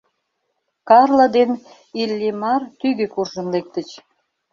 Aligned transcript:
Карла 0.87 1.27
ден 1.35 1.51
Иллимар 2.01 2.61
тӱгӧ 2.79 3.05
куржын 3.13 3.47
лектыч. 3.53 3.89